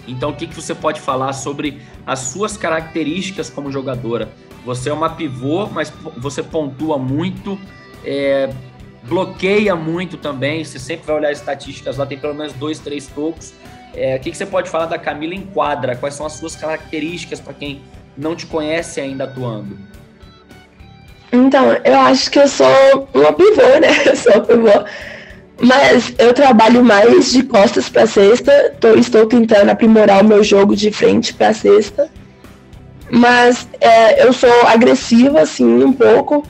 Então, 0.07 0.31
o 0.31 0.35
que, 0.35 0.47
que 0.47 0.55
você 0.55 0.75
pode 0.75 1.01
falar 1.01 1.33
sobre 1.33 1.81
as 2.07 2.19
suas 2.19 2.57
características 2.57 3.49
como 3.49 3.71
jogadora? 3.71 4.29
Você 4.65 4.91
é 4.91 4.93
uma 4.93 5.11
pivô, 5.11 5.67
mas 5.67 5.93
você 6.17 6.43
pontua 6.43 6.99
muito. 6.99 7.59
É, 8.05 8.53
bloqueia 9.05 9.77
muito 9.77 10.17
também. 10.17 10.65
Você 10.65 10.79
sempre 10.79 11.07
vai 11.07 11.17
olhar 11.17 11.31
as 11.31 11.39
estatísticas 11.39 11.97
lá, 11.97 12.07
tem 12.07 12.19
pelo 12.19 12.35
menos 12.35 12.53
dois, 12.55 12.79
três 12.79 13.07
tocos. 13.07 13.53
É, 13.95 14.17
o 14.17 14.21
que, 14.21 14.31
que 14.31 14.37
você 14.37 14.47
pode 14.47 14.71
falar 14.71 14.87
da 14.87 14.99
Camila 14.99 15.35
em 15.35 15.43
quadra? 15.43 15.95
Quais 15.95 16.15
são 16.15 16.27
as 16.27 16.33
suas 16.33 16.57
características 16.57 17.41
para 17.41 17.53
quem 17.53 17.83
não 18.17 18.35
te 18.35 18.47
conhece 18.47 19.01
ainda 19.01 19.25
atuando? 19.25 19.79
Então, 21.33 21.73
eu 21.83 21.99
acho 22.01 22.31
que 22.31 22.39
eu 22.39 22.47
sou 22.47 23.09
uma 23.15 23.33
pivô, 23.33 23.63
né? 23.81 23.89
Eu 24.05 24.17
sou 24.17 24.43
pivô. 24.43 24.85
Mas 25.61 26.13
eu 26.19 26.35
trabalho 26.35 26.85
mais 26.85 27.31
de 27.31 27.45
costas 27.45 27.89
para 27.89 28.07
cesta. 28.07 28.75
Tô, 28.81 28.95
estou 28.95 29.27
tentando 29.27 29.71
aprimorar 29.71 30.23
o 30.23 30.27
meu 30.27 30.43
jogo 30.43 30.75
de 30.75 30.91
frente 30.91 31.33
para 31.33 31.55
cesta. 31.55 32.11
Mas 33.09 33.69
é, 33.81 34.27
eu 34.27 34.33
sou 34.33 34.51
agressiva, 34.67 35.41
assim, 35.41 35.85
um 35.85 35.93
pouco. 35.93 36.45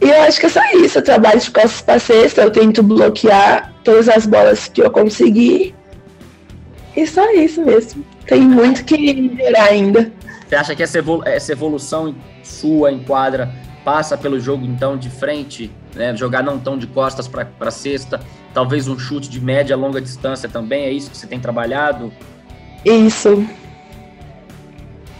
E 0.00 0.10
eu 0.10 0.22
acho 0.22 0.38
que 0.38 0.46
é 0.46 0.48
só 0.50 0.60
isso. 0.74 0.98
Eu 0.98 1.02
trabalho 1.02 1.40
de 1.40 1.50
costas 1.50 1.80
para 1.80 1.98
cesta, 1.98 2.42
eu 2.42 2.50
tento 2.50 2.82
bloquear 2.82 3.72
todas 3.82 4.08
as 4.08 4.26
bolas 4.26 4.68
que 4.68 4.82
eu 4.82 4.90
conseguir. 4.90 5.74
E 6.94 7.06
só 7.06 7.32
isso 7.32 7.64
mesmo. 7.64 8.04
Tem 8.26 8.42
muito 8.42 8.84
que 8.84 9.14
melhorar 9.14 9.70
ainda. 9.70 10.12
Você 10.46 10.54
acha 10.54 10.76
que 10.76 10.82
essa, 10.82 10.98
evolu 10.98 11.22
essa 11.26 11.52
evolução 11.52 12.14
sua 12.42 12.92
em 12.92 13.02
quadra 13.02 13.52
passa 13.84 14.16
pelo 14.16 14.40
jogo 14.40 14.64
então 14.64 14.96
de 14.96 15.08
frente, 15.08 15.70
né? 15.94 16.14
jogar 16.16 16.42
não 16.42 16.58
tão 16.58 16.76
de 16.76 16.86
costas 16.86 17.28
para 17.28 17.70
cesta, 17.70 18.20
talvez 18.52 18.88
um 18.88 18.98
chute 18.98 19.28
de 19.28 19.40
média 19.40 19.76
longa 19.76 20.00
distância 20.00 20.48
também, 20.48 20.84
é 20.84 20.90
isso 20.90 21.10
que 21.10 21.16
você 21.16 21.26
tem 21.26 21.38
trabalhado? 21.38 22.12
Isso. 22.84 23.46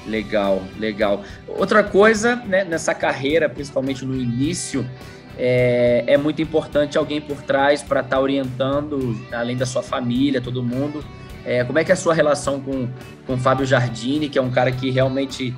Legal, 0.06 0.62
legal. 0.78 1.22
Outra 1.48 1.82
coisa, 1.82 2.36
né, 2.36 2.64
nessa 2.64 2.94
carreira, 2.94 3.48
principalmente 3.48 4.04
no 4.04 4.14
início, 4.14 4.88
é, 5.36 6.04
é 6.06 6.16
muito 6.16 6.40
importante 6.40 6.96
alguém 6.96 7.20
por 7.20 7.42
trás 7.42 7.82
para 7.82 8.00
estar 8.00 8.16
tá 8.16 8.22
orientando, 8.22 9.20
além 9.32 9.56
da 9.56 9.66
sua 9.66 9.82
família, 9.82 10.40
todo 10.40 10.62
mundo. 10.62 11.04
É, 11.46 11.62
como 11.62 11.78
é 11.78 11.84
que 11.84 11.92
é 11.92 11.94
a 11.94 11.96
sua 11.96 12.12
relação 12.12 12.60
com, 12.60 12.88
com 13.24 13.34
o 13.34 13.38
Fábio 13.38 13.64
Jardini, 13.64 14.28
que 14.28 14.36
é 14.36 14.42
um 14.42 14.50
cara 14.50 14.72
que 14.72 14.90
realmente 14.90 15.54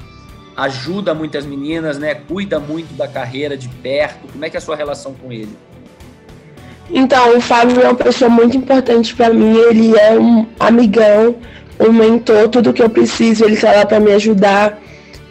ajuda 0.54 1.14
muitas 1.14 1.46
meninas, 1.46 1.98
né? 1.98 2.14
Cuida 2.14 2.60
muito 2.60 2.92
da 2.94 3.08
carreira 3.08 3.56
de 3.56 3.70
perto. 3.70 4.30
Como 4.30 4.44
é 4.44 4.50
que 4.50 4.56
é 4.56 4.58
a 4.58 4.60
sua 4.60 4.76
relação 4.76 5.14
com 5.14 5.32
ele? 5.32 5.56
Então, 6.90 7.38
o 7.38 7.40
Fábio 7.40 7.80
é 7.80 7.84
uma 7.84 7.94
pessoa 7.94 8.28
muito 8.28 8.54
importante 8.54 9.14
para 9.14 9.32
mim. 9.32 9.56
Ele 9.56 9.96
é 9.96 10.12
um 10.12 10.46
amigão, 10.60 11.36
um 11.80 11.90
mentor, 11.90 12.48
tudo 12.50 12.74
que 12.74 12.82
eu 12.82 12.90
preciso, 12.90 13.46
ele 13.46 13.54
está 13.54 13.72
lá 13.72 13.86
para 13.86 13.98
me 13.98 14.12
ajudar. 14.12 14.78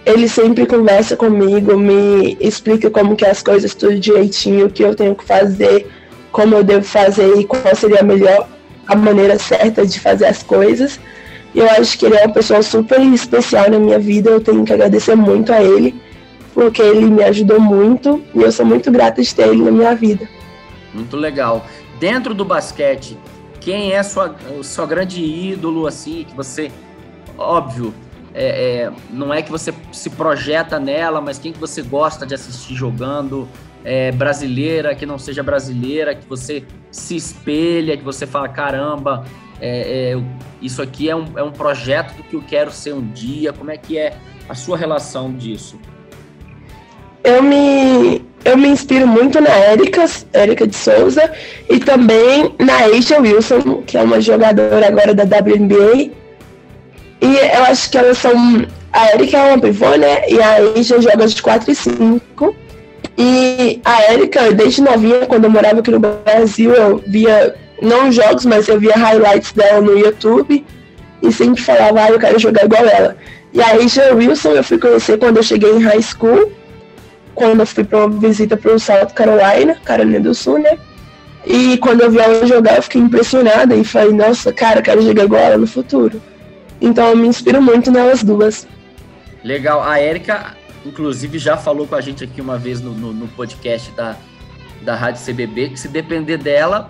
Ele 0.08 0.28
sempre 0.28 0.66
conversa 0.66 1.16
comigo, 1.16 1.78
me 1.78 2.36
explica 2.40 2.90
como 2.90 3.16
que 3.16 3.26
é 3.26 3.30
as 3.30 3.44
coisas 3.44 3.76
tudo 3.76 4.00
direitinho, 4.00 4.66
o 4.66 4.70
que 4.72 4.82
eu 4.82 4.96
tenho 4.96 5.14
que 5.14 5.24
fazer, 5.24 5.88
como 6.32 6.56
eu 6.56 6.64
devo 6.64 6.84
fazer 6.84 7.38
e 7.38 7.46
qual 7.46 7.76
seria 7.76 8.00
a 8.00 8.04
melhor 8.04 8.48
a 8.88 8.96
maneira 8.96 9.38
certa 9.38 9.86
de 9.86 10.00
fazer 10.00 10.26
as 10.26 10.42
coisas. 10.44 11.00
Eu 11.54 11.70
acho 11.70 11.98
que 11.98 12.06
ele 12.06 12.16
é 12.16 12.26
uma 12.26 12.34
pessoa 12.34 12.62
super 12.62 13.02
especial 13.02 13.70
na 13.70 13.80
minha 13.80 14.00
vida, 14.00 14.30
eu 14.30 14.40
tenho 14.40 14.64
que 14.64 14.74
agradecer 14.74 15.16
muito 15.16 15.52
a 15.52 15.64
ele, 15.64 16.00
porque 16.54 16.82
ele 16.82 17.06
me 17.06 17.24
ajudou 17.24 17.60
muito 17.60 18.24
e 18.34 18.42
eu 18.42 18.52
sou 18.52 18.66
muito 18.66 18.92
grata 18.92 19.22
de 19.22 19.34
ter 19.34 19.48
ele 19.48 19.64
na 19.64 19.72
minha 19.72 19.96
vida. 19.96 20.28
Muito 20.94 21.18
legal. 21.18 21.66
Dentro 22.00 22.34
do 22.34 22.46
basquete, 22.46 23.18
quem 23.60 23.94
é 23.94 24.04
sua, 24.04 24.36
o 24.58 24.64
seu 24.64 24.86
grande 24.86 25.22
ídolo, 25.22 25.88
assim, 25.88 26.26
que 26.28 26.36
você, 26.36 26.72
óbvio, 27.38 27.94
é, 28.34 28.46
é, 28.84 28.92
não 29.10 29.34
é 29.34 29.42
que 29.42 29.50
você 29.50 29.74
se 29.92 30.12
projeta 30.12 30.80
nela, 30.80 31.20
mas 31.20 31.40
quem 31.40 31.52
que 31.52 31.60
você 31.60 31.82
gosta 31.82 32.26
de 32.26 32.36
assistir 32.36 32.76
jogando, 32.76 33.48
é, 33.84 34.12
brasileira, 34.12 34.96
que 34.96 35.06
não 35.06 35.18
seja 35.18 35.44
brasileira, 35.44 36.16
que 36.16 36.28
você 36.28 36.64
se 36.92 37.16
espelha, 37.16 37.98
que 37.98 38.04
você 38.04 38.26
fala, 38.26 38.50
caramba, 38.50 39.26
é, 39.60 40.14
é, 40.14 40.24
isso 40.62 40.82
aqui 40.82 41.10
é 41.10 41.16
um, 41.16 41.26
é 41.36 41.44
um 41.44 41.52
projeto 41.52 42.16
do 42.16 42.24
que 42.24 42.36
eu 42.36 42.44
quero 42.48 42.72
ser 42.72 42.94
um 42.94 43.06
dia, 43.08 43.54
como 43.54 43.72
é 43.72 43.78
que 43.78 43.98
é 43.98 44.14
a 44.48 44.56
sua 44.56 44.78
relação 44.78 45.34
disso? 45.34 45.80
Eu 47.24 47.44
me, 47.44 48.24
eu 48.46 48.58
me 48.58 48.70
inspiro 48.70 49.08
muito 49.08 49.42
na 49.42 49.50
Érica, 49.50 50.06
Érica 50.32 50.66
de 50.66 50.76
Souza, 50.76 51.32
e 51.70 51.80
também 51.80 52.56
na 52.60 52.76
Aisha 52.84 53.20
Wilson, 53.20 53.82
que 53.86 53.98
é 53.98 54.02
uma 54.02 54.22
jogadora 54.22 54.88
agora 54.88 55.14
da 55.14 55.24
WNBA. 55.24 56.12
E 57.20 57.36
eu 57.56 57.64
acho 57.64 57.90
que 57.90 57.98
elas 57.98 58.18
são. 58.20 58.34
A 58.94 59.14
Erika 59.14 59.38
é 59.38 59.54
uma 59.54 59.60
pivô, 59.60 59.96
né? 59.96 60.30
E 60.30 60.42
a 60.42 60.58
Asia 60.78 61.02
joga 61.02 61.28
de 61.28 61.42
4 61.42 61.72
e 61.72 61.76
5. 61.76 62.56
E 63.18 63.82
a 63.84 64.14
Erika, 64.14 64.52
desde 64.52 64.82
novinha, 64.82 65.26
quando 65.26 65.46
eu 65.46 65.50
morava 65.50 65.80
aqui 65.80 65.90
no 65.90 66.00
Brasil, 66.00 66.72
eu 66.74 67.04
via, 67.08 67.56
não 67.82 68.12
jogos, 68.12 68.46
mas 68.46 68.68
eu 68.68 68.80
via 68.80 68.94
highlights 68.94 69.52
dela 69.54 69.82
no 69.82 69.98
YouTube. 69.98 70.64
E 71.24 71.32
sempre 71.32 71.62
falava, 71.62 72.04
ah, 72.04 72.10
eu 72.10 72.20
quero 72.20 72.38
jogar 72.38 72.66
igual 72.66 72.86
ela. 72.86 73.18
E 73.52 73.62
a 73.62 73.72
Asia 73.72 74.14
Wilson 74.14 74.52
eu 74.52 74.64
fui 74.64 74.78
conhecer 74.78 75.18
quando 75.18 75.38
eu 75.38 75.44
cheguei 75.44 75.72
em 75.72 75.82
high 75.82 76.02
school. 76.02 76.52
Quando 77.34 77.62
eu 77.62 77.66
fui 77.66 77.84
para 77.84 78.06
uma 78.06 78.20
visita 78.20 78.56
para 78.56 78.74
o 78.74 78.80
South 78.80 79.14
Carolina, 79.16 79.76
Carolina 79.84 80.20
do 80.20 80.34
Sul, 80.34 80.60
né? 80.60 80.78
E 81.46 81.78
quando 81.78 82.02
eu 82.02 82.12
vi 82.12 82.20
ela 82.20 82.46
jogar, 82.46 82.76
eu 82.76 82.82
fiquei 82.84 83.02
impressionada 83.02 83.74
e 83.76 83.84
falei, 83.84 84.12
nossa, 84.12 84.52
cara, 84.52 84.82
quero 84.82 85.02
jogar 85.02 85.24
igual 85.24 85.42
ela 85.42 85.58
no 85.58 85.66
futuro. 85.66 86.22
Então 86.82 87.10
eu 87.10 87.18
me 87.18 87.28
inspiro 87.28 87.62
muito 87.62 87.90
nelas 87.90 88.22
duas. 88.22 88.68
Legal. 89.44 89.82
A 89.82 90.00
Érica, 90.00 90.57
inclusive, 90.88 91.38
já 91.38 91.58
falou 91.58 91.88
com 91.88 91.96
a 91.96 92.02
gente 92.02 92.24
aqui 92.24 92.42
uma 92.42 92.58
vez 92.58 92.82
no, 92.82 92.92
no, 92.92 93.14
no 93.14 93.28
podcast 93.30 93.92
da, 93.92 94.16
da 94.82 94.96
Rádio 94.96 95.24
CBB 95.26 95.70
que 95.70 95.80
se 95.80 95.88
depender 95.88 96.38
dela, 96.38 96.90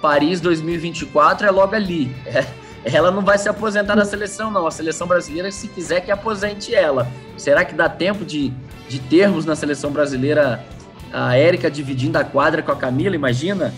Paris 0.00 0.40
2024 0.40 1.46
é 1.46 1.50
logo 1.50 1.74
ali. 1.74 2.14
É, 2.26 2.44
ela 2.84 3.10
não 3.10 3.22
vai 3.22 3.36
se 3.38 3.48
aposentar 3.48 3.96
na 3.96 4.04
seleção, 4.04 4.50
não. 4.50 4.66
A 4.66 4.70
seleção 4.70 5.06
brasileira, 5.06 5.50
se 5.50 5.66
quiser 5.68 6.00
que 6.00 6.10
aposente 6.10 6.74
ela. 6.74 7.08
Será 7.36 7.64
que 7.64 7.74
dá 7.74 7.88
tempo 7.88 8.24
de, 8.24 8.52
de 8.88 8.98
termos 9.00 9.44
na 9.44 9.56
seleção 9.56 9.90
brasileira 9.90 10.64
a 11.12 11.36
Érica 11.36 11.70
dividindo 11.70 12.16
a 12.16 12.24
quadra 12.24 12.62
com 12.62 12.70
a 12.70 12.76
Camila? 12.76 13.16
Imagina? 13.16 13.74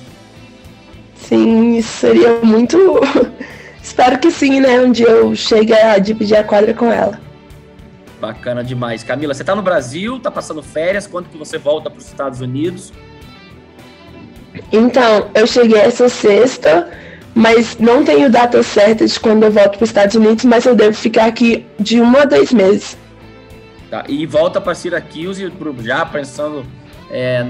Sim, 1.14 1.76
isso 1.76 2.00
seria 2.00 2.40
muito. 2.42 2.78
Espero 3.82 4.18
que 4.18 4.30
sim, 4.30 4.60
né? 4.60 4.78
Um 4.80 4.92
dia 4.92 5.08
eu 5.08 5.34
chegue 5.34 5.72
a 5.72 5.98
dividir 5.98 6.37
a 6.37 6.44
quadra 6.44 6.75
com 6.75 6.92
ela. 6.92 7.18
Bacana 8.20 8.64
demais. 8.64 9.02
Camila, 9.04 9.32
você 9.32 9.44
tá 9.44 9.54
no 9.54 9.62
Brasil, 9.62 10.18
tá 10.18 10.30
passando 10.30 10.62
férias, 10.62 11.06
quando 11.06 11.28
que 11.28 11.38
você 11.38 11.56
volta 11.56 11.88
para 11.88 11.98
os 11.98 12.06
Estados 12.06 12.40
Unidos? 12.40 12.92
Então, 14.72 15.30
eu 15.34 15.46
cheguei 15.46 15.78
essa 15.78 16.08
sexta, 16.08 16.90
mas 17.34 17.78
não 17.78 18.04
tenho 18.04 18.30
data 18.30 18.62
certa 18.62 19.06
de 19.06 19.20
quando 19.20 19.44
eu 19.44 19.50
volto 19.50 19.76
para 19.76 19.84
os 19.84 19.90
Estados 19.90 20.16
Unidos, 20.16 20.44
mas 20.44 20.66
eu 20.66 20.75
devo 20.75 20.96
ficar 20.96 21.26
aqui 21.26 21.64
de 21.78 22.00
um 22.00 22.16
a 22.16 22.25
dois 22.25 22.52
meses. 22.52 22.96
Tá, 23.90 24.04
e 24.08 24.26
volta 24.26 24.60
para 24.60 24.75
Syracuse 24.75 25.50
já 25.80 26.04
pensando, 26.04 26.66
é, 27.10 27.46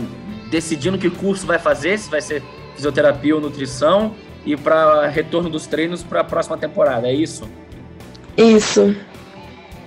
decidindo 0.50 0.98
que 0.98 1.10
curso 1.10 1.46
vai 1.46 1.58
fazer, 1.58 1.98
se 1.98 2.08
vai 2.08 2.20
ser 2.20 2.42
fisioterapia 2.76 3.34
ou 3.34 3.40
nutrição 3.40 4.14
e 4.46 4.56
para 4.56 5.08
retorno 5.08 5.50
dos 5.50 5.66
treinos 5.66 6.02
para 6.02 6.20
a 6.20 6.24
próxima 6.24 6.56
temporada, 6.56 7.08
é 7.08 7.12
isso? 7.12 7.48
Isso. 8.36 8.94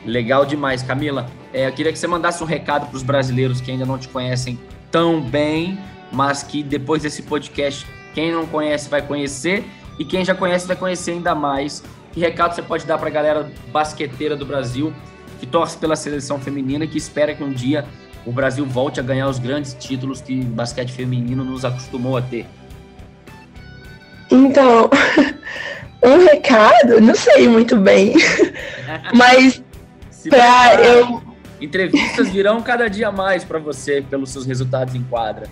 Legal 0.06 0.46
demais, 0.46 0.82
Camila. 0.82 1.30
É, 1.54 1.68
eu 1.68 1.72
queria 1.72 1.92
que 1.92 2.00
você 2.00 2.08
mandasse 2.08 2.44
um 2.44 2.46
recado 2.46 2.88
para 2.88 2.96
os 2.96 3.04
brasileiros 3.04 3.62
que 3.62 3.72
ainda 3.72 3.86
não 3.86 3.98
te 3.98 4.08
conhecem 4.08 4.60
tão 4.90 5.22
bem, 5.22 5.78
mas 6.12 6.44
que 6.44 6.64
depois 6.64 7.04
desse 7.04 7.24
podcast, 7.24 7.86
quem 8.14 8.32
não 8.32 8.46
conhece 8.46 8.90
vai 8.90 9.02
conhecer 9.02 9.64
e 10.00 10.06
quem 10.06 10.26
já 10.26 10.34
conhece 10.34 10.68
vai 10.68 10.76
conhecer 10.76 11.12
ainda 11.12 11.36
mais. 11.36 11.84
Que 12.12 12.20
recado 12.20 12.56
você 12.56 12.62
pode 12.62 12.86
dar 12.86 12.98
para 12.98 13.08
a 13.08 13.12
galera 13.12 13.52
basqueteira 13.72 14.36
do 14.36 14.46
Brasil 14.46 14.94
que 15.40 15.46
torce 15.46 15.78
pela 15.78 15.96
seleção 15.96 16.40
feminina 16.40 16.86
e 16.86 16.88
que 16.88 16.98
espera 16.98 17.34
que 17.34 17.44
um 17.44 17.52
dia 17.52 17.86
o 18.26 18.32
Brasil 18.32 18.66
volte 18.66 19.00
a 19.00 19.04
ganhar 19.04 19.28
os 19.28 19.40
grandes 19.40 19.74
títulos 19.74 20.22
que 20.22 20.40
o 20.40 20.44
basquete 20.44 20.92
feminino 20.92 21.44
nos 21.44 21.66
acostumou 21.66 22.18
a 22.18 22.22
ter? 22.22 22.46
Então, 24.30 24.90
um 26.04 26.26
recado, 26.26 27.02
não 27.02 27.16
sei 27.16 27.48
muito 27.48 27.76
bem, 27.76 28.14
mas 29.14 29.61
para 30.30 30.76
eu 30.84 31.22
entrevistas 31.62 32.30
virão 32.30 32.62
cada 32.62 32.90
dia 32.90 33.12
mais 33.12 33.44
para 33.44 33.60
você 33.60 34.04
pelos 34.10 34.32
seus 34.32 34.46
resultados 34.46 34.96
em 34.96 35.04
quadra. 35.04 35.48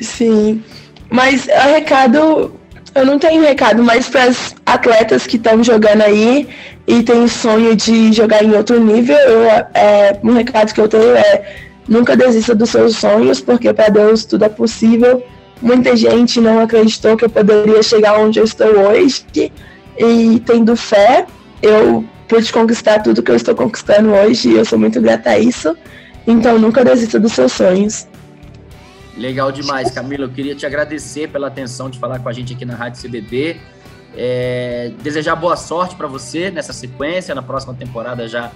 Sim, 0.00 0.62
mas 1.10 1.46
o 1.46 1.72
recado 1.72 2.52
eu 2.94 3.04
não 3.04 3.18
tenho 3.18 3.42
recado, 3.42 3.82
mas 3.82 4.08
para 4.08 4.24
as 4.24 4.54
atletas 4.64 5.26
que 5.26 5.36
estão 5.36 5.62
jogando 5.62 6.02
aí 6.02 6.48
e 6.86 7.02
têm 7.02 7.28
sonho 7.28 7.76
de 7.76 8.12
jogar 8.12 8.42
em 8.42 8.52
outro 8.54 8.82
nível, 8.82 9.16
eu, 9.16 9.42
é, 9.74 10.18
um 10.22 10.32
recado 10.32 10.72
que 10.72 10.80
eu 10.80 10.88
tenho 10.88 11.14
é 11.14 11.56
nunca 11.86 12.16
desista 12.16 12.54
dos 12.54 12.70
seus 12.70 12.96
sonhos, 12.96 13.40
porque 13.40 13.72
para 13.72 13.88
Deus 13.88 14.24
tudo 14.24 14.44
é 14.44 14.48
possível. 14.48 15.22
Muita 15.60 15.94
gente 15.96 16.40
não 16.40 16.60
acreditou 16.60 17.16
que 17.16 17.24
eu 17.24 17.30
poderia 17.30 17.82
chegar 17.82 18.18
onde 18.18 18.38
eu 18.38 18.44
estou 18.44 18.68
hoje 18.88 19.24
e 19.98 20.40
tendo 20.40 20.76
fé, 20.76 21.26
eu 21.62 22.04
pude 22.28 22.52
conquistar 22.52 23.02
tudo 23.02 23.22
que 23.22 23.30
eu 23.30 23.36
estou 23.36 23.54
conquistando 23.54 24.12
hoje 24.12 24.50
e 24.50 24.56
eu 24.56 24.64
sou 24.64 24.78
muito 24.78 25.00
grata 25.00 25.30
a 25.30 25.38
isso. 25.38 25.76
Então 26.26 26.58
nunca 26.58 26.84
desista 26.84 27.20
dos 27.20 27.32
seus 27.32 27.52
sonhos. 27.52 28.06
Legal 29.16 29.50
demais, 29.50 29.90
Camila. 29.90 30.24
Eu 30.24 30.30
queria 30.30 30.54
te 30.54 30.66
agradecer 30.66 31.28
pela 31.28 31.46
atenção 31.46 31.88
de 31.88 31.98
falar 31.98 32.18
com 32.18 32.28
a 32.28 32.32
gente 32.32 32.52
aqui 32.52 32.64
na 32.64 32.74
Rádio 32.74 33.08
CBB. 33.08 33.56
É, 34.14 34.92
desejar 35.02 35.36
boa 35.36 35.56
sorte 35.56 35.94
para 35.94 36.06
você 36.06 36.50
nessa 36.50 36.72
sequência, 36.72 37.34
na 37.34 37.42
próxima 37.42 37.74
temporada 37.74 38.26
já 38.28 38.50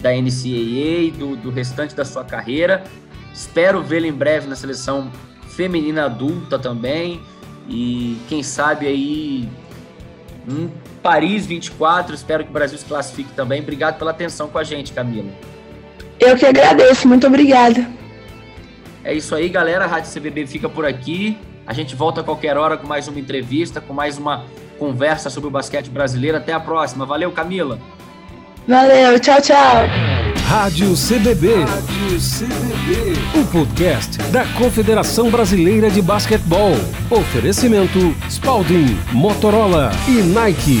da 0.00 0.12
NCAA 0.12 1.06
e 1.06 1.14
do, 1.16 1.36
do 1.36 1.50
restante 1.50 1.94
da 1.94 2.04
sua 2.04 2.24
carreira. 2.24 2.84
Espero 3.32 3.82
vê-lo 3.82 4.06
em 4.06 4.12
breve 4.12 4.46
na 4.46 4.56
seleção 4.56 5.10
feminina 5.48 6.04
adulta 6.04 6.58
também. 6.58 7.20
E 7.68 8.16
quem 8.28 8.42
sabe 8.42 8.86
aí 8.86 9.35
em 10.48 10.70
Paris 11.02 11.46
24, 11.46 12.14
espero 12.14 12.44
que 12.44 12.50
o 12.50 12.52
Brasil 12.52 12.78
se 12.78 12.84
classifique 12.84 13.32
também. 13.34 13.60
Obrigado 13.60 13.98
pela 13.98 14.10
atenção 14.10 14.48
com 14.48 14.58
a 14.58 14.64
gente, 14.64 14.92
Camila. 14.92 15.28
Eu 16.18 16.36
que 16.36 16.46
agradeço, 16.46 17.06
muito 17.06 17.26
obrigada. 17.26 17.86
É 19.04 19.14
isso 19.14 19.34
aí, 19.34 19.48
galera. 19.48 19.84
A 19.84 19.86
Rádio 19.86 20.12
CBB 20.12 20.46
fica 20.46 20.68
por 20.68 20.84
aqui. 20.84 21.38
A 21.66 21.72
gente 21.72 21.94
volta 21.94 22.20
a 22.20 22.24
qualquer 22.24 22.56
hora 22.56 22.76
com 22.76 22.86
mais 22.86 23.06
uma 23.08 23.20
entrevista, 23.20 23.80
com 23.80 23.92
mais 23.92 24.18
uma 24.18 24.44
conversa 24.78 25.30
sobre 25.30 25.48
o 25.48 25.50
basquete 25.50 25.88
brasileiro. 25.90 26.36
Até 26.36 26.52
a 26.52 26.60
próxima. 26.60 27.06
Valeu, 27.06 27.30
Camila. 27.32 27.78
Valeu, 28.66 29.18
tchau, 29.20 29.40
tchau. 29.40 30.15
Rádio 30.46 30.94
CBB. 30.94 31.64
Rádio 31.64 32.20
CBB. 32.20 33.40
O 33.40 33.44
podcast 33.46 34.16
da 34.30 34.44
Confederação 34.54 35.28
Brasileira 35.28 35.90
de 35.90 36.00
Basquetebol. 36.00 36.70
Oferecimento 37.10 38.14
Spalding, 38.30 38.96
Motorola 39.12 39.90
e 40.06 40.22
Nike. 40.22 40.80